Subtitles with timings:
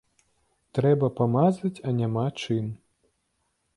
[0.77, 2.65] Трэба памазаць, а няма чым.